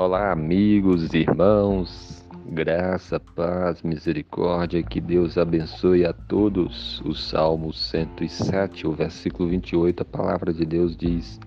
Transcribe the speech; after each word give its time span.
Olá, 0.00 0.30
amigos, 0.30 1.12
irmãos, 1.12 2.24
graça, 2.46 3.18
paz, 3.18 3.82
misericórdia, 3.82 4.80
que 4.80 5.00
Deus 5.00 5.36
abençoe 5.36 6.06
a 6.06 6.12
todos. 6.12 7.00
O 7.00 7.12
Salmo 7.12 7.72
107, 7.72 8.86
o 8.86 8.92
versículo 8.92 9.48
28, 9.48 10.00
a 10.00 10.04
palavra 10.04 10.52
de 10.52 10.64
Deus 10.64 10.96
diz: 10.96 11.40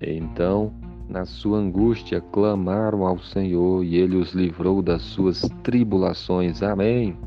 Então, 0.00 0.72
na 1.08 1.24
sua 1.24 1.58
angústia, 1.58 2.20
clamaram 2.20 3.04
ao 3.04 3.18
Senhor 3.18 3.82
e 3.82 3.96
ele 3.96 4.14
os 4.14 4.34
livrou 4.34 4.80
das 4.80 5.02
suas 5.02 5.40
tribulações. 5.64 6.62
Amém. 6.62 7.18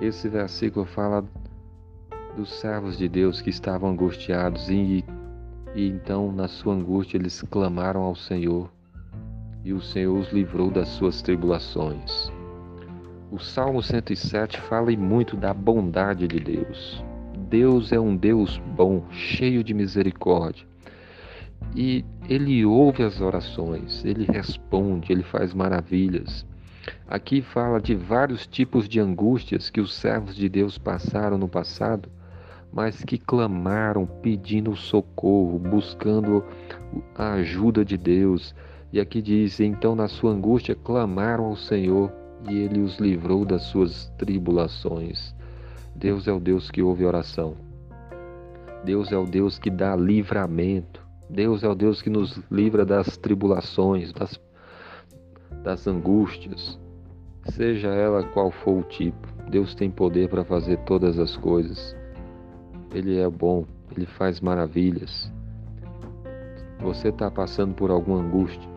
Esse 0.00 0.30
versículo 0.30 0.86
fala 0.86 1.22
dos 2.34 2.58
servos 2.58 2.96
de 2.96 3.06
Deus 3.06 3.42
que 3.42 3.50
estavam 3.50 3.90
angustiados 3.90 4.70
e, 4.70 5.04
e 5.74 5.86
então, 5.88 6.32
na 6.32 6.48
sua 6.48 6.72
angústia, 6.72 7.18
eles 7.18 7.42
clamaram 7.42 8.00
ao 8.00 8.16
Senhor 8.16 8.74
e 9.66 9.72
o 9.72 9.80
Senhor 9.80 10.16
os 10.16 10.30
livrou 10.30 10.70
das 10.70 10.86
suas 10.90 11.20
tribulações. 11.20 12.32
O 13.32 13.40
Salmo 13.40 13.82
107 13.82 14.60
fala 14.60 14.92
muito 14.92 15.36
da 15.36 15.52
bondade 15.52 16.28
de 16.28 16.38
Deus. 16.38 17.04
Deus 17.50 17.90
é 17.90 17.98
um 17.98 18.16
Deus 18.16 18.62
bom, 18.76 19.02
cheio 19.10 19.64
de 19.64 19.74
misericórdia. 19.74 20.64
E 21.74 22.04
ele 22.28 22.64
ouve 22.64 23.02
as 23.02 23.20
orações, 23.20 24.04
ele 24.04 24.24
responde, 24.24 25.10
ele 25.10 25.24
faz 25.24 25.52
maravilhas. 25.52 26.46
Aqui 27.08 27.42
fala 27.42 27.80
de 27.80 27.96
vários 27.96 28.46
tipos 28.46 28.88
de 28.88 29.00
angústias 29.00 29.68
que 29.68 29.80
os 29.80 29.92
servos 29.94 30.36
de 30.36 30.48
Deus 30.48 30.78
passaram 30.78 31.36
no 31.36 31.48
passado, 31.48 32.08
mas 32.72 33.02
que 33.02 33.18
clamaram 33.18 34.06
pedindo 34.06 34.76
socorro, 34.76 35.58
buscando 35.58 36.44
a 37.16 37.32
ajuda 37.32 37.84
de 37.84 37.96
Deus, 37.96 38.54
e 38.92 39.00
aqui 39.00 39.20
diz: 39.20 39.60
Então, 39.60 39.94
na 39.94 40.08
sua 40.08 40.32
angústia, 40.32 40.74
clamaram 40.74 41.44
ao 41.44 41.56
Senhor 41.56 42.12
e 42.48 42.56
ele 42.56 42.80
os 42.80 42.98
livrou 42.98 43.44
das 43.44 43.62
suas 43.64 44.06
tribulações. 44.18 45.34
Deus 45.94 46.28
é 46.28 46.32
o 46.32 46.40
Deus 46.40 46.70
que 46.70 46.82
ouve 46.82 47.04
oração. 47.04 47.56
Deus 48.84 49.10
é 49.10 49.16
o 49.16 49.24
Deus 49.24 49.58
que 49.58 49.70
dá 49.70 49.96
livramento. 49.96 51.04
Deus 51.28 51.64
é 51.64 51.68
o 51.68 51.74
Deus 51.74 52.00
que 52.00 52.10
nos 52.10 52.40
livra 52.50 52.84
das 52.84 53.16
tribulações, 53.16 54.12
das, 54.12 54.40
das 55.64 55.86
angústias, 55.86 56.78
seja 57.48 57.88
ela 57.88 58.22
qual 58.28 58.50
for 58.50 58.78
o 58.78 58.82
tipo. 58.82 59.26
Deus 59.50 59.74
tem 59.74 59.90
poder 59.90 60.28
para 60.28 60.44
fazer 60.44 60.76
todas 60.84 61.18
as 61.18 61.36
coisas. 61.36 61.96
Ele 62.94 63.18
é 63.18 63.28
bom, 63.28 63.64
ele 63.96 64.06
faz 64.06 64.40
maravilhas. 64.40 65.32
Você 66.80 67.08
está 67.08 67.30
passando 67.30 67.74
por 67.74 67.90
alguma 67.90 68.20
angústia, 68.20 68.70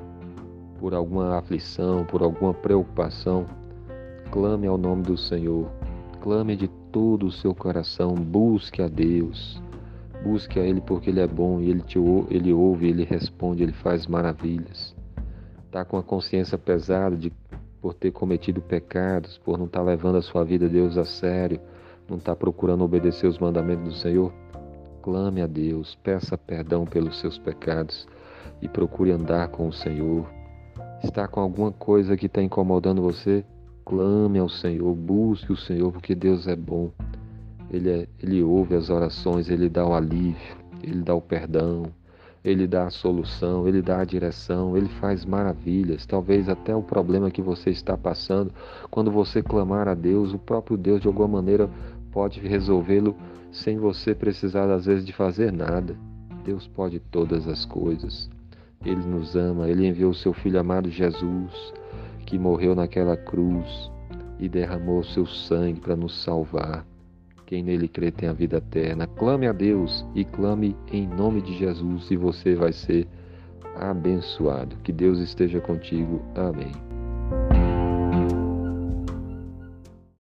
por 0.80 0.94
alguma 0.94 1.38
aflição, 1.38 2.06
por 2.06 2.24
alguma 2.24 2.54
preocupação, 2.54 3.46
clame 4.32 4.66
ao 4.66 4.78
nome 4.78 5.04
do 5.04 5.18
Senhor. 5.18 5.70
Clame 6.22 6.56
de 6.56 6.68
todo 6.92 7.28
o 7.28 7.32
seu 7.32 7.54
coração, 7.54 8.16
busque 8.16 8.82
a 8.82 8.88
Deus. 8.88 9.62
Busque 10.24 10.60
a 10.60 10.64
Ele 10.64 10.82
porque 10.82 11.10
Ele 11.10 11.20
é 11.20 11.28
bom 11.28 11.62
e 11.62 11.70
Ele, 11.70 11.82
te, 11.82 11.98
ele 12.30 12.52
ouve, 12.54 12.88
Ele 12.88 13.04
responde, 13.04 13.64
Ele 13.64 13.74
faz 13.74 14.08
maravilhas. 14.08 14.96
Está 15.66 15.86
com 15.86 15.98
a 15.98 16.04
consciência 16.04 16.58
pesada 16.58 17.16
de, 17.16 17.32
por 17.82 17.94
ter 17.94 18.12
cometido 18.12 18.62
pecados, 18.62 19.38
por 19.38 19.58
não 19.58 19.66
estar 19.66 19.80
tá 19.80 19.86
levando 19.86 20.18
a 20.18 20.22
sua 20.22 20.44
vida 20.44 20.68
Deus 20.68 20.98
a 20.98 21.06
sério, 21.06 21.60
não 22.10 22.18
está 22.18 22.36
procurando 22.36 22.84
obedecer 22.84 23.28
os 23.28 23.38
mandamentos 23.38 23.84
do 23.86 23.94
Senhor? 23.94 24.34
Clame 25.02 25.42
a 25.42 25.48
Deus, 25.48 25.96
peça 26.04 26.38
perdão 26.38 26.86
pelos 26.86 27.20
seus 27.20 27.38
pecados 27.38 28.08
e 28.62 28.68
procure 28.68 29.12
andar 29.12 29.48
com 29.50 29.68
o 29.68 29.74
Senhor 29.74 30.39
está 31.04 31.28
com 31.28 31.40
alguma 31.40 31.72
coisa 31.72 32.18
que 32.18 32.26
está 32.26 32.42
incomodando 32.42 33.02
você, 33.02 33.44
clame 33.86 34.40
ao 34.40 34.50
Senhor, 34.50 34.94
busque 34.96 35.52
o 35.52 35.58
Senhor, 35.58 35.92
porque 35.92 36.14
Deus 36.14 36.48
é 36.48 36.56
bom. 36.56 36.92
Ele, 37.72 37.90
é, 37.90 38.08
ele 38.22 38.44
ouve 38.44 38.76
as 38.76 38.90
orações, 38.90 39.50
ele 39.50 39.70
dá 39.70 39.86
o 39.86 39.94
alívio, 39.94 40.58
ele 40.84 41.02
dá 41.02 41.14
o 41.14 41.22
perdão, 41.22 41.84
ele 42.44 42.66
dá 42.68 42.86
a 42.86 42.90
solução, 42.90 43.68
ele 43.68 43.82
dá 43.82 44.00
a 44.00 44.06
direção, 44.06 44.76
ele 44.76 44.90
faz 45.00 45.26
maravilhas. 45.26 46.06
Talvez 46.06 46.50
até 46.50 46.76
o 46.76 46.82
problema 46.82 47.32
que 47.32 47.42
você 47.42 47.70
está 47.70 47.98
passando, 47.98 48.52
quando 48.90 49.12
você 49.12 49.42
clamar 49.42 49.88
a 49.88 49.94
Deus, 49.94 50.34
o 50.34 50.40
próprio 50.40 50.78
Deus 50.78 51.02
de 51.02 51.08
alguma 51.08 51.28
maneira 51.28 51.70
pode 52.12 52.40
resolvê-lo 52.40 53.16
sem 53.52 53.78
você 53.78 54.16
precisar 54.16 54.70
às 54.72 54.86
vezes 54.86 55.06
de 55.06 55.14
fazer 55.14 55.52
nada. 55.52 55.96
Deus 56.44 56.68
pode 56.68 57.00
todas 57.00 57.48
as 57.48 57.66
coisas. 57.66 58.30
Ele 58.86 59.04
nos 59.06 59.36
ama, 59.36 59.70
ele 59.70 59.88
enviou 59.88 60.14
seu 60.14 60.34
filho 60.34 60.60
amado 60.60 60.90
Jesus, 60.90 61.74
que 62.26 62.40
morreu 62.40 62.74
naquela 62.74 63.18
cruz 63.18 63.92
e 64.40 64.48
derramou 64.48 65.04
seu 65.04 65.26
sangue 65.26 65.82
para 65.82 65.96
nos 65.96 66.24
salvar. 66.24 66.86
Quem 67.46 67.64
nele 67.64 67.88
crê 67.88 68.12
tem 68.12 68.30
a 68.30 68.34
vida 68.34 68.58
eterna. 68.58 69.08
Clame 69.08 69.48
a 69.48 69.52
Deus 69.52 70.06
e 70.14 70.24
clame 70.24 70.76
em 70.92 71.08
nome 71.08 71.42
de 71.42 71.58
Jesus 71.58 72.10
e 72.12 72.16
você 72.16 72.56
vai 72.56 72.72
ser 72.72 73.08
abençoado. 73.76 74.76
Que 74.84 74.94
Deus 74.94 75.20
esteja 75.20 75.60
contigo. 75.60 76.22
Amém. 76.36 76.89